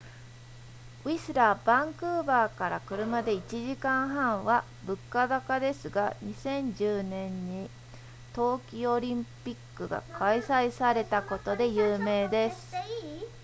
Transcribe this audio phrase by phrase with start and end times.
[1.05, 7.69] ウィスラーバンクーバーから車で1時間半は物価高ですが2010年に
[8.33, 12.73] 冬季オリンピックが開催されたことで有名です